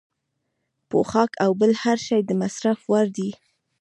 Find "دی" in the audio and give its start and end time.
3.17-3.29